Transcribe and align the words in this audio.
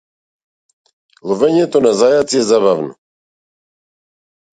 Ловењето 1.31 1.81
на 1.87 1.91
зајаци 1.99 2.39
е 2.39 2.41
забавно. 2.47 2.89